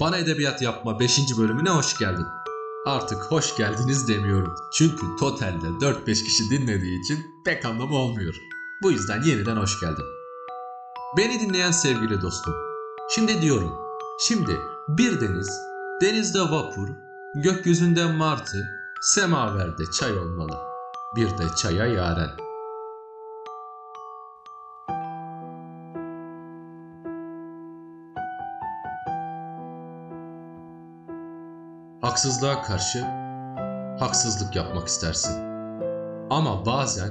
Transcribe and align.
Bana 0.00 0.16
Edebiyat 0.16 0.62
Yapma 0.62 1.00
5. 1.00 1.18
bölümüne 1.38 1.70
hoş 1.70 1.98
geldin. 1.98 2.26
Artık 2.86 3.22
hoş 3.22 3.56
geldiniz 3.56 4.08
demiyorum. 4.08 4.54
Çünkü 4.72 5.06
totalde 5.20 5.66
4-5 5.66 6.04
kişi 6.24 6.50
dinlediği 6.50 7.00
için 7.00 7.18
pek 7.44 7.64
anlamı 7.64 7.94
olmuyor. 7.94 8.34
Bu 8.82 8.90
yüzden 8.90 9.22
yeniden 9.22 9.56
hoş 9.56 9.80
geldin. 9.80 10.04
Beni 11.16 11.40
dinleyen 11.40 11.70
sevgili 11.70 12.20
dostum. 12.22 12.54
Şimdi 13.14 13.42
diyorum. 13.42 13.72
Şimdi 14.20 14.56
bir 14.88 15.20
deniz, 15.20 15.50
denizde 16.02 16.40
vapur, 16.40 16.88
gökyüzünde 17.34 18.12
martı, 18.12 18.58
semaverde 19.00 19.82
çay 20.00 20.18
olmalı. 20.18 20.58
Bir 21.16 21.28
de 21.28 21.44
çaya 21.62 21.86
yaren. 21.86 22.30
Haksızlığa 32.14 32.62
karşı 32.62 33.04
haksızlık 33.98 34.56
yapmak 34.56 34.88
istersin. 34.88 35.32
Ama 36.30 36.66
bazen 36.66 37.10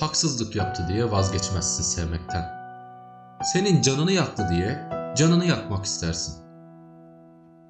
haksızlık 0.00 0.56
yaptı 0.56 0.84
diye 0.88 1.10
vazgeçmezsin 1.10 1.82
sevmekten. 1.82 2.44
Senin 3.52 3.82
canını 3.82 4.12
yaktı 4.12 4.46
diye 4.50 4.88
canını 5.16 5.44
yakmak 5.44 5.84
istersin. 5.84 6.34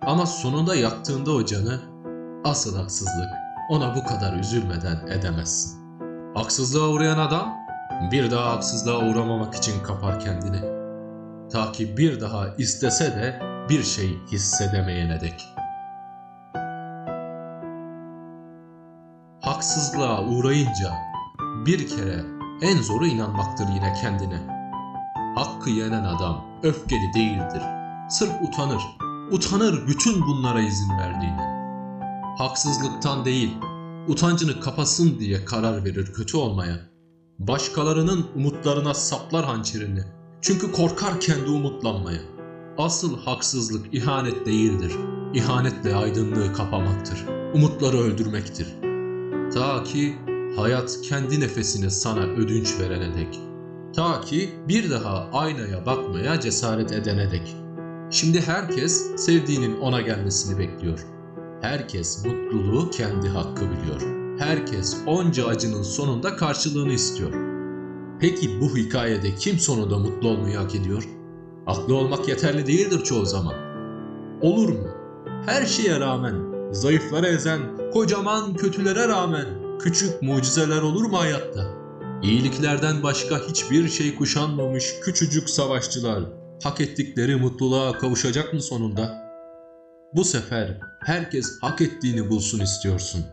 Ama 0.06 0.26
sonunda 0.26 0.74
yaktığında 0.74 1.32
o 1.32 1.44
canı 1.44 1.80
asıl 2.44 2.76
haksızlık 2.76 3.30
ona 3.70 3.94
bu 3.94 4.04
kadar 4.04 4.32
üzülmeden 4.32 5.06
edemezsin. 5.06 5.80
Haksızlığa 6.34 6.88
uğrayan 6.88 7.18
adam 7.18 7.56
bir 8.12 8.30
daha 8.30 8.52
haksızlığa 8.52 8.98
uğramamak 8.98 9.54
için 9.54 9.82
kapar 9.82 10.20
kendini. 10.20 10.60
Ta 11.52 11.72
ki 11.72 11.96
bir 11.96 12.20
daha 12.20 12.48
istese 12.58 13.04
de 13.04 13.40
bir 13.68 13.82
şey 13.82 14.18
hissedemeyene 14.32 15.20
dek. 15.20 15.61
Haksızlığa 19.62 20.24
uğrayınca 20.26 20.92
bir 21.66 21.88
kere 21.88 22.24
en 22.62 22.82
zoru 22.82 23.06
inanmaktır 23.06 23.68
yine 23.74 23.94
kendine. 24.00 24.40
Hakkı 25.36 25.70
yenen 25.70 26.04
adam 26.04 26.44
öfkeli 26.62 27.14
değildir. 27.14 27.62
Sırf 28.10 28.32
utanır. 28.42 28.82
Utanır 29.30 29.86
bütün 29.86 30.22
bunlara 30.26 30.60
izin 30.60 30.98
verdiğine. 30.98 31.42
Haksızlıktan 32.38 33.24
değil, 33.24 33.56
utancını 34.08 34.60
kapasın 34.60 35.18
diye 35.18 35.44
karar 35.44 35.84
verir 35.84 36.12
kötü 36.12 36.36
olmaya. 36.36 36.76
Başkalarının 37.38 38.26
umutlarına 38.34 38.94
saplar 38.94 39.44
hançerini. 39.44 40.02
Çünkü 40.40 40.72
korkar 40.72 41.20
kendi 41.20 41.50
umutlanmaya. 41.50 42.20
Asıl 42.78 43.18
haksızlık 43.18 43.94
ihanet 43.94 44.46
değildir. 44.46 44.92
İhanetle 45.34 45.94
aydınlığı 45.94 46.52
kapamaktır. 46.52 47.24
Umutları 47.54 47.98
öldürmektir. 47.98 48.91
Ta 49.54 49.82
ki 49.82 50.14
hayat 50.56 50.98
kendi 51.02 51.40
nefesini 51.40 51.90
sana 51.90 52.20
ödünç 52.20 52.80
verene 52.80 53.14
dek. 53.14 53.40
Ta 53.96 54.20
ki 54.20 54.50
bir 54.68 54.90
daha 54.90 55.28
aynaya 55.32 55.86
bakmaya 55.86 56.40
cesaret 56.40 56.92
edene 56.92 57.30
dek. 57.30 57.56
Şimdi 58.10 58.40
herkes 58.40 59.16
sevdiğinin 59.16 59.80
ona 59.80 60.00
gelmesini 60.00 60.58
bekliyor. 60.58 61.06
Herkes 61.60 62.24
mutluluğu 62.26 62.90
kendi 62.90 63.28
hakkı 63.28 63.64
biliyor. 63.70 64.00
Herkes 64.38 64.96
onca 65.06 65.46
acının 65.46 65.82
sonunda 65.82 66.36
karşılığını 66.36 66.92
istiyor. 66.92 67.32
Peki 68.20 68.60
bu 68.60 68.76
hikayede 68.76 69.34
kim 69.34 69.58
sonunda 69.58 69.98
mutlu 69.98 70.28
olmayı 70.28 70.56
hak 70.56 70.74
ediyor? 70.74 71.08
Aklı 71.66 71.94
olmak 71.94 72.28
yeterli 72.28 72.66
değildir 72.66 73.04
çoğu 73.04 73.26
zaman. 73.26 73.54
Olur 74.40 74.68
mu? 74.68 74.88
Her 75.46 75.66
şeye 75.66 76.00
rağmen, 76.00 76.51
zayıflara 76.72 77.28
ezen, 77.28 77.60
kocaman 77.92 78.54
kötülere 78.54 79.08
rağmen 79.08 79.46
küçük 79.78 80.22
mucizeler 80.22 80.82
olur 80.82 81.04
mu 81.04 81.20
hayatta? 81.20 81.82
İyiliklerden 82.22 83.02
başka 83.02 83.38
hiçbir 83.48 83.88
şey 83.88 84.14
kuşanmamış 84.14 84.94
küçücük 85.02 85.50
savaşçılar 85.50 86.24
hak 86.62 86.80
ettikleri 86.80 87.36
mutluluğa 87.36 87.98
kavuşacak 87.98 88.54
mı 88.54 88.62
sonunda? 88.62 89.22
Bu 90.14 90.24
sefer 90.24 90.80
herkes 91.00 91.58
hak 91.60 91.80
ettiğini 91.80 92.30
bulsun 92.30 92.60
istiyorsun. 92.60 93.24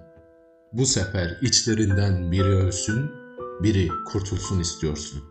Bu 0.73 0.85
sefer 0.85 1.37
içlerinden 1.41 2.31
biri 2.31 2.55
ölsün, 2.55 3.11
biri 3.63 3.89
kurtulsun 4.05 4.59
istiyorsun. 4.59 5.23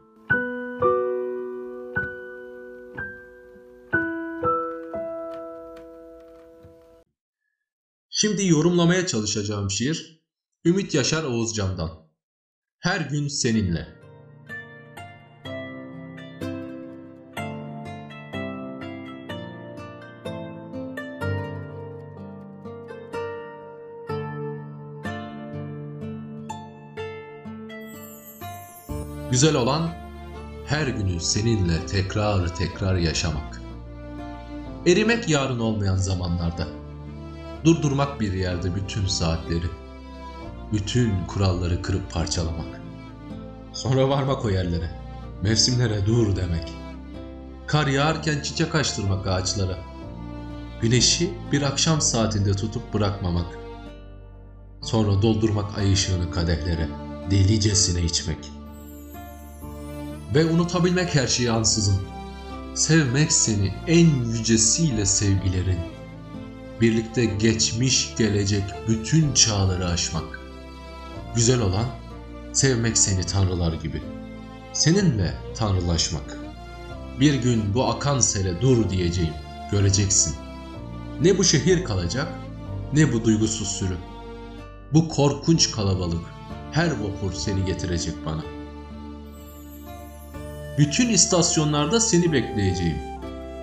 Şimdi 8.21 8.47
yorumlamaya 8.47 9.07
çalışacağım 9.07 9.71
şiir 9.71 10.23
Ümit 10.65 10.95
Yaşar 10.95 11.25
Oğuzcan'dan. 11.25 11.91
Her 12.79 13.01
gün 13.01 13.29
seninle. 13.29 13.89
Güzel 29.31 29.55
olan 29.55 29.95
her 30.67 30.87
günü 30.87 31.21
seninle 31.21 31.87
tekrar 31.87 32.57
tekrar 32.57 32.97
yaşamak. 32.97 33.63
Erimek 34.87 35.29
yarın 35.29 35.59
olmayan 35.59 35.97
zamanlarda. 35.97 36.88
Durdurmak 37.65 38.21
bir 38.21 38.33
yerde 38.33 38.75
bütün 38.75 39.07
saatleri. 39.07 39.67
Bütün 40.73 41.25
kuralları 41.27 41.83
kırıp 41.83 42.13
parçalamak. 42.13 42.81
Sonra 43.73 44.09
varmak 44.09 44.45
o 44.45 44.51
yerlere. 44.51 44.91
Mevsimlere 45.43 46.07
dur 46.07 46.37
demek. 46.37 46.73
Kar 47.67 47.87
yağarken 47.87 48.43
çiçek 48.43 48.75
açtırmak 48.75 49.27
ağaçlara. 49.27 49.79
Güneşi 50.81 51.35
bir 51.53 51.63
akşam 51.63 52.01
saatinde 52.01 52.53
tutup 52.53 52.95
bırakmamak. 52.95 53.59
Sonra 54.83 55.23
doldurmak 55.23 55.79
ay 55.79 55.93
ışığını 55.93 56.31
kadehlere. 56.31 56.89
Delicesine 57.31 58.03
içmek.'' 58.03 58.59
ve 60.35 60.45
unutabilmek 60.45 61.15
her 61.15 61.27
şeyi 61.27 61.51
ansızın. 61.51 62.01
Sevmek 62.75 63.33
seni 63.33 63.75
en 63.87 64.25
yücesiyle 64.25 65.07
sevgilerin. 65.07 65.79
Birlikte 66.81 67.25
geçmiş 67.25 68.15
gelecek 68.19 68.63
bütün 68.89 69.35
çağları 69.35 69.87
aşmak. 69.87 70.41
Güzel 71.35 71.61
olan 71.61 71.87
sevmek 72.53 72.99
seni 72.99 73.27
tanrılar 73.27 73.73
gibi. 73.73 74.03
Seninle 74.73 75.35
tanrılaşmak. 75.57 76.39
Bir 77.21 77.35
gün 77.35 77.75
bu 77.75 77.85
akan 77.85 78.21
sele 78.21 78.61
dur 78.61 78.91
diyeceğim. 78.91 79.35
Göreceksin. 79.71 80.35
Ne 81.21 81.39
bu 81.39 81.45
şehir 81.45 81.85
kalacak 81.85 82.29
ne 82.93 83.13
bu 83.13 83.25
duygusuz 83.25 83.69
sürü. 83.69 83.97
Bu 84.93 85.09
korkunç 85.09 85.71
kalabalık 85.71 86.25
her 86.73 86.91
vapur 86.91 87.33
seni 87.33 87.65
getirecek 87.65 88.15
bana.'' 88.27 88.59
Bütün 90.79 91.09
istasyonlarda 91.09 92.01
seni 92.01 92.33
bekleyeceğim. 92.33 92.99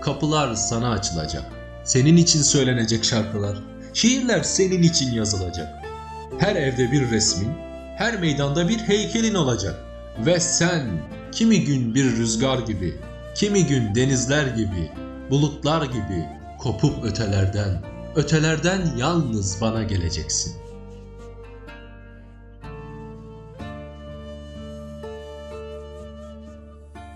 Kapılar 0.02 0.56
sana 0.56 0.90
açılacak. 0.90 1.55
Senin 1.86 2.18
için 2.18 2.42
söylenecek 2.42 3.06
şarkılar. 3.06 3.58
Şiirler 3.94 4.44
senin 4.44 4.84
için 4.84 5.14
yazılacak. 5.14 5.86
Her 6.40 6.56
evde 6.56 6.92
bir 6.92 7.12
resmin, 7.12 7.52
her 7.98 8.20
meydanda 8.20 8.70
bir 8.70 8.78
heykelin 8.78 9.34
olacak. 9.36 9.76
Ve 10.26 10.40
sen 10.40 10.88
kimi 11.32 11.64
gün 11.64 11.96
bir 11.96 12.04
rüzgar 12.04 12.60
gibi, 12.60 12.96
kimi 13.36 13.66
gün 13.66 13.96
denizler 13.96 14.48
gibi, 14.48 14.92
bulutlar 15.30 15.86
gibi 15.86 16.26
kopup 16.60 17.06
ötelerden, 17.06 17.84
ötelerden 18.16 18.82
yalnız 18.98 19.62
bana 19.62 19.84
geleceksin. 19.84 20.54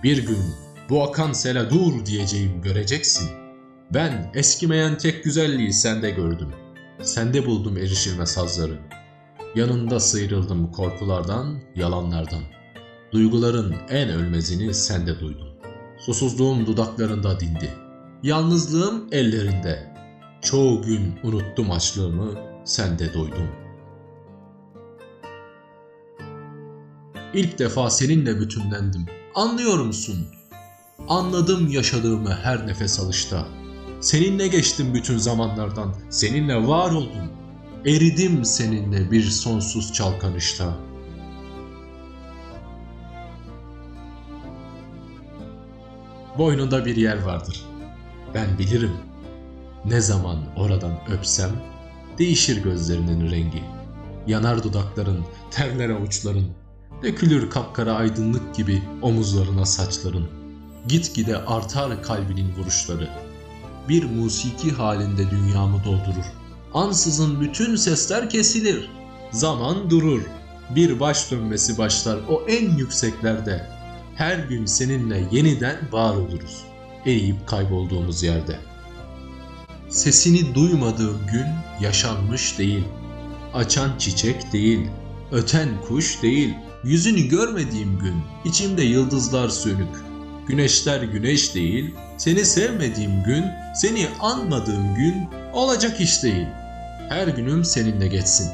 Bir 0.03 0.27
gün 0.27 0.55
bu 0.89 1.03
akan 1.03 1.33
sele 1.33 1.69
dur 1.69 2.05
diyeceğim 2.05 2.61
göreceksin. 2.61 3.38
Ben 3.93 4.31
eskimeyen 4.33 4.97
tek 4.97 5.23
güzelliği 5.23 5.73
sende 5.73 6.11
gördüm. 6.11 6.49
Sende 7.01 7.45
buldum 7.45 7.77
erişilmez 7.77 8.37
hazları. 8.37 8.79
Yanında 9.55 9.99
sıyrıldım 9.99 10.71
korkulardan, 10.71 11.61
yalanlardan. 11.75 12.43
Duyguların 13.11 13.75
en 13.89 14.09
ölmezini 14.09 14.73
sende 14.73 15.19
duydum. 15.19 15.47
Susuzluğum 15.97 16.65
dudaklarında 16.65 17.39
dindi. 17.39 17.69
Yalnızlığım 18.23 19.07
ellerinde. 19.11 19.93
Çoğu 20.41 20.81
gün 20.81 21.19
unuttum 21.23 21.71
açlığımı, 21.71 22.35
sende 22.65 23.13
doydum. 23.13 23.49
İlk 27.33 27.59
defa 27.59 27.89
seninle 27.89 28.39
bütünlendim. 28.39 29.05
Anlıyor 29.35 29.79
musun? 29.79 30.27
Anladım 31.07 31.67
yaşadığımı 31.67 32.33
her 32.33 32.67
nefes 32.67 32.99
alışta. 32.99 33.59
Seninle 34.01 34.47
geçtim 34.47 34.93
bütün 34.93 35.17
zamanlardan, 35.17 35.95
seninle 36.09 36.67
var 36.67 36.91
oldum. 36.91 37.31
Eridim 37.85 38.45
seninle 38.45 39.11
bir 39.11 39.23
sonsuz 39.23 39.93
çalkanışta. 39.93 40.77
Boynunda 46.37 46.85
bir 46.85 46.95
yer 46.95 47.21
vardır. 47.23 47.65
Ben 48.33 48.59
bilirim. 48.59 48.93
Ne 49.85 50.01
zaman 50.01 50.39
oradan 50.57 50.99
öpsem 51.11 51.51
değişir 52.17 52.63
gözlerinin 52.63 53.31
rengi. 53.31 53.63
Yanar 54.27 54.63
dudakların, 54.63 55.25
terler 55.51 55.89
avuçların, 55.89 56.47
dökülür 57.03 57.49
kapkara 57.49 57.93
aydınlık 57.93 58.55
gibi 58.55 58.83
omuzlarına 59.01 59.65
saçların. 59.65 60.27
Gitgide 60.87 61.37
artar 61.37 62.03
kalbinin 62.03 62.55
vuruşları. 62.55 63.28
Bir 63.89 64.03
musiki 64.03 64.71
halinde 64.71 65.31
dünyamı 65.31 65.83
doldurur. 65.83 66.25
Ansızın 66.73 67.41
bütün 67.41 67.75
sesler 67.75 68.29
kesilir. 68.29 68.89
Zaman 69.31 69.89
durur. 69.89 70.21
Bir 70.75 70.99
baş 70.99 71.31
dönmesi 71.31 71.77
başlar 71.77 72.19
o 72.29 72.43
en 72.47 72.77
yükseklerde. 72.77 73.67
Her 74.15 74.39
gün 74.39 74.65
seninle 74.65 75.27
yeniden 75.31 75.77
var 75.91 76.15
oluruz. 76.15 76.63
Eriyip 77.05 77.47
kaybolduğumuz 77.47 78.23
yerde. 78.23 78.59
Sesini 79.89 80.55
duymadığım 80.55 81.17
gün 81.31 81.47
yaşanmış 81.81 82.59
değil. 82.59 82.83
Açan 83.53 83.97
çiçek 83.97 84.53
değil, 84.53 84.87
öten 85.31 85.69
kuş 85.87 86.21
değil. 86.23 86.53
Yüzünü 86.83 87.21
görmediğim 87.21 87.99
gün 87.99 88.15
içimde 88.45 88.83
yıldızlar 88.83 89.49
sönük. 89.49 90.08
Güneşler 90.49 91.01
güneş 91.01 91.55
değil, 91.55 91.95
seni 92.17 92.45
sevmediğim 92.45 93.23
gün, 93.23 93.45
seni 93.75 94.07
anmadığım 94.19 94.95
gün 94.95 95.29
olacak 95.53 96.01
iş 96.01 96.23
değil. 96.23 96.47
Her 97.09 97.27
günüm 97.27 97.65
seninle 97.65 98.07
geçsin. 98.07 98.51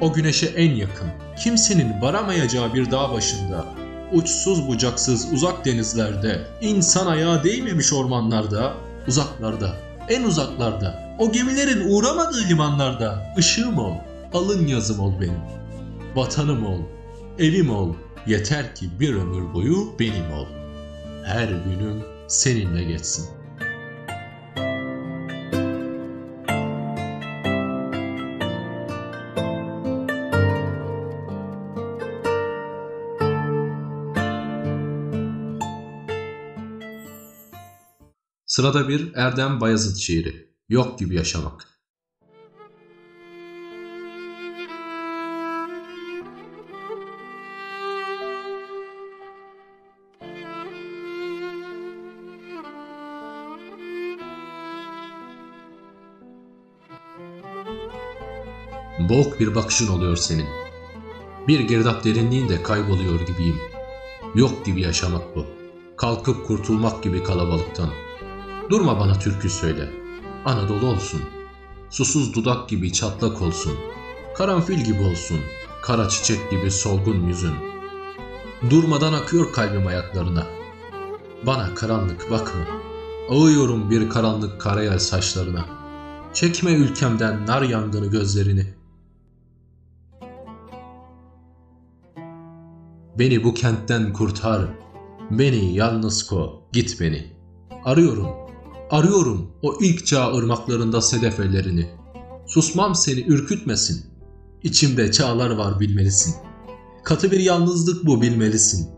O 0.00 0.12
güneşe 0.12 0.46
en 0.46 0.70
yakın, 0.70 1.08
kimsenin 1.38 2.00
varamayacağı 2.02 2.74
bir 2.74 2.90
dağ 2.90 3.12
başında, 3.12 3.64
uçsuz 4.12 4.68
bucaksız 4.68 5.32
uzak 5.32 5.64
denizlerde, 5.64 6.46
insan 6.60 7.06
ayağı 7.06 7.44
değmemiş 7.44 7.92
ormanlarda, 7.92 8.74
uzaklarda, 9.08 9.76
en 10.08 10.22
uzaklarda, 10.22 11.16
o 11.18 11.32
gemilerin 11.32 11.88
uğramadığı 11.88 12.48
limanlarda, 12.48 13.34
ışığım 13.38 13.78
ol, 13.78 13.94
alın 14.34 14.66
yazım 14.66 15.00
ol 15.00 15.20
benim. 15.20 15.40
Vatanım 16.14 16.66
ol, 16.66 16.80
evim 17.38 17.70
ol, 17.70 17.94
yeter 18.26 18.74
ki 18.74 18.86
bir 19.00 19.14
ömür 19.14 19.54
boyu 19.54 19.94
benim 20.00 20.32
ol. 20.32 20.46
Her 21.26 21.48
günüm 21.48 22.04
seninle 22.28 22.84
geçsin. 22.84 23.28
Sırada 38.46 38.88
bir 38.88 39.14
Erdem 39.14 39.60
Bayazıt 39.60 39.96
şiiri. 39.96 40.50
Yok 40.68 40.98
gibi 40.98 41.14
yaşamak. 41.14 41.75
Boğuk 58.98 59.40
bir 59.40 59.54
bakışın 59.54 59.88
oluyor 59.88 60.16
senin. 60.16 60.46
Bir 61.48 61.60
girdap 61.60 62.04
derinliğinde 62.04 62.62
kayboluyor 62.62 63.20
gibiyim. 63.20 63.56
Yok 64.34 64.66
gibi 64.66 64.80
yaşamak 64.80 65.36
bu. 65.36 65.46
Kalkıp 65.96 66.46
kurtulmak 66.46 67.02
gibi 67.02 67.24
kalabalıktan. 67.24 67.90
Durma 68.70 69.00
bana 69.00 69.18
türkü 69.18 69.50
söyle. 69.50 69.90
Anadolu 70.44 70.86
olsun. 70.86 71.20
Susuz 71.90 72.34
dudak 72.34 72.68
gibi 72.68 72.92
çatlak 72.92 73.42
olsun. 73.42 73.72
Karanfil 74.36 74.84
gibi 74.84 75.02
olsun. 75.02 75.38
Kara 75.82 76.08
çiçek 76.08 76.50
gibi 76.50 76.70
solgun 76.70 77.26
yüzün. 77.26 77.54
Durmadan 78.70 79.12
akıyor 79.12 79.52
kalbim 79.52 79.86
ayaklarına. 79.86 80.46
Bana 81.46 81.74
karanlık 81.74 82.30
bakma. 82.30 82.60
Ağıyorum 83.30 83.90
bir 83.90 84.10
karanlık 84.10 84.60
karayel 84.60 84.98
saçlarına. 84.98 85.64
Çekme 86.34 86.72
ülkemden 86.72 87.46
nar 87.46 87.62
yangını 87.62 88.06
gözlerini. 88.06 88.75
Beni 93.18 93.44
bu 93.44 93.54
kentten 93.54 94.12
kurtar. 94.12 94.68
Beni 95.30 95.74
yalnız 95.74 96.26
ko, 96.26 96.68
git 96.72 97.00
beni. 97.00 97.36
Arıyorum, 97.84 98.28
arıyorum 98.90 99.50
o 99.62 99.78
ilk 99.80 100.06
çağ 100.06 100.34
ırmaklarında 100.34 101.00
sedef 101.00 101.40
ellerini. 101.40 101.90
Susmam 102.46 102.94
seni 102.94 103.20
ürkütmesin. 103.20 104.06
İçimde 104.62 105.12
çağlar 105.12 105.50
var 105.50 105.80
bilmelisin. 105.80 106.34
Katı 107.04 107.30
bir 107.30 107.40
yalnızlık 107.40 108.06
bu 108.06 108.22
bilmelisin. 108.22 108.88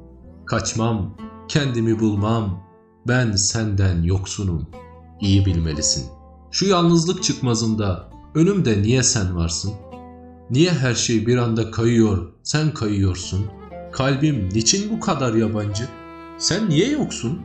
Kaçmam, 0.46 1.16
kendimi 1.48 2.00
bulmam. 2.00 2.68
Ben 3.08 3.32
senden 3.32 4.02
yoksunum. 4.02 4.66
İyi 5.20 5.46
bilmelisin. 5.46 6.04
Şu 6.50 6.66
yalnızlık 6.66 7.22
çıkmazında 7.22 8.10
önümde 8.34 8.82
niye 8.82 9.02
sen 9.02 9.36
varsın? 9.36 9.72
Niye 10.50 10.70
her 10.70 10.94
şey 10.94 11.26
bir 11.26 11.36
anda 11.36 11.70
kayıyor, 11.70 12.32
sen 12.42 12.74
kayıyorsun?'' 12.74 13.57
Kalbim 13.92 14.48
niçin 14.54 14.90
bu 14.90 15.00
kadar 15.00 15.34
yabancı? 15.34 15.88
Sen 16.38 16.68
niye 16.68 16.90
yoksun? 16.90 17.40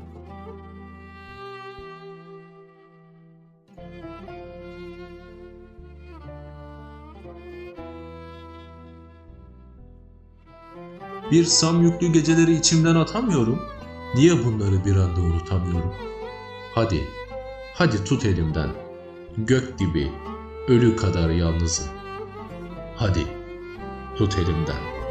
Bir 11.32 11.46
sam 11.46 11.82
yüklü 11.82 12.08
geceleri 12.14 12.54
içimden 12.56 12.96
atamıyorum. 12.96 13.60
Niye 14.16 14.46
bunları 14.46 14.86
bir 14.86 14.96
anda 14.96 15.22
unutamıyorum? 15.22 15.94
Hadi, 16.76 17.04
hadi 17.76 18.04
tut 18.04 18.26
elimden. 18.26 18.70
Gök 19.38 19.80
gibi, 19.80 20.12
ölü 20.68 20.96
kadar 20.96 21.30
yalnızım. 21.30 21.86
Hadi, 22.96 23.28
tut 24.18 24.38
elimden. 24.38 25.03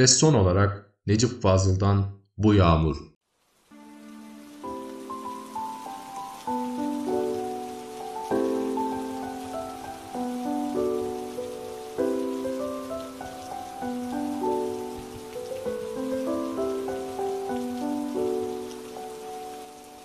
Ve 0.00 0.06
son 0.06 0.34
olarak 0.34 0.94
Necip 1.06 1.42
Fazıl'dan 1.42 2.04
Bu 2.38 2.54
Yağmur. 2.54 2.96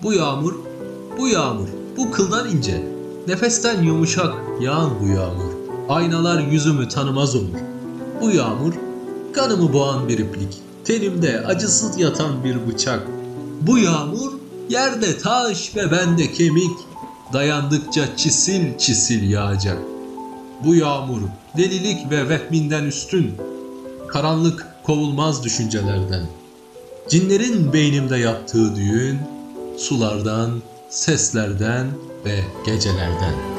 Bu 0.04 0.14
yağmur, 0.14 0.54
bu 1.18 1.28
yağmur, 1.28 1.68
bu 1.98 2.12
kıldan 2.12 2.50
ince, 2.50 2.88
nefesten 3.28 3.84
yumuşak 3.84 4.34
yağan 4.62 4.92
bu 5.02 5.08
yağmur. 5.08 5.52
Aynalar 5.90 6.40
yüzümü 6.40 6.88
tanımaz 6.88 7.36
olur. 7.36 7.58
Bu 8.22 8.32
yağmur 8.32 8.85
Kanımı 9.36 9.74
boğan 9.74 10.08
bir 10.08 10.20
iplik, 10.20 10.58
tenimde 10.86 11.40
acısız 11.46 12.00
yatan 12.00 12.44
bir 12.44 12.68
bıçak. 12.68 13.08
Bu 13.62 13.78
yağmur 13.78 14.34
yerde 14.70 15.18
taş 15.18 15.76
ve 15.76 15.92
bende 15.92 16.32
kemik, 16.32 16.78
dayandıkça 17.34 18.18
çisil 18.18 18.78
çisil 18.78 19.30
yağacak. 19.30 19.78
Bu 20.66 20.76
yağmur 20.76 21.22
delilik 21.58 22.12
ve 22.12 22.30
vehminden 22.30 22.84
üstün, 22.84 23.32
karanlık 24.08 24.68
kovulmaz 24.84 25.44
düşüncelerden. 25.44 26.26
Cinlerin 27.10 27.74
beynimde 27.74 28.18
yaptığı 28.18 28.76
düğün, 28.76 29.20
sulardan, 29.78 30.62
seslerden 30.90 31.88
ve 32.26 32.40
gecelerden.'' 32.66 33.55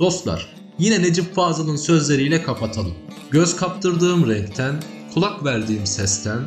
Dostlar, 0.00 0.54
yine 0.78 1.02
Necip 1.02 1.34
Fazıl'ın 1.34 1.76
sözleriyle 1.76 2.42
kapatalım. 2.42 2.94
Göz 3.30 3.56
kaptırdığım 3.56 4.30
renkten, 4.30 4.82
kulak 5.14 5.44
verdiğim 5.44 5.86
sesten, 5.86 6.40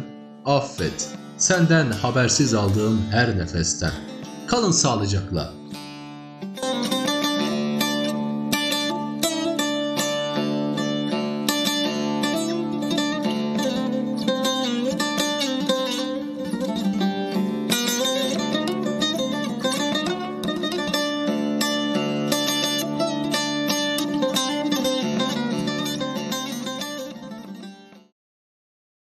affet, 0.45 1.09
senden 1.37 1.91
habersiz 1.91 2.53
aldığım 2.53 3.01
her 3.11 3.37
nefesten. 3.37 3.91
Kalın 4.47 4.71
sağlıcakla. 4.71 5.53